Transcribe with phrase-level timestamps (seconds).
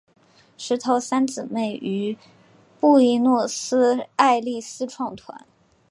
[0.57, 2.17] 石头三姊妹于
[2.79, 5.45] 布宜诺斯艾利斯创团。